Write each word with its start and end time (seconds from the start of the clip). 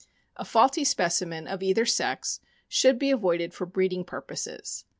A 0.35 0.43
faulty 0.43 0.83
specimen 0.83 1.47
of 1.47 1.61
either 1.61 1.85
sex 1.85 2.39
should 2.67 2.97
be 2.97 3.11
avoided 3.11 3.53
for 3.53 3.67
breeding 3.67 4.03
purposes. 4.03 4.83